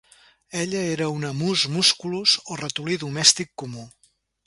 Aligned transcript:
Ella 0.61 0.79
era 0.93 1.09
una 1.17 1.31
"Mus 1.41 1.67
musculus" 1.75 2.35
o 2.51 2.59
ratolí 2.65 3.01
domèstic 3.07 3.57
comú 3.65 3.89